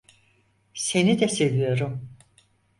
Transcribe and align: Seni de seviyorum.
Seni 0.73 1.19
de 1.19 1.27
seviyorum. 1.29 2.09